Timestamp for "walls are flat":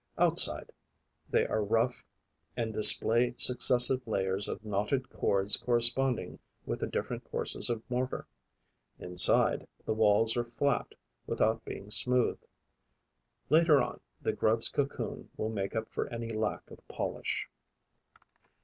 9.93-10.95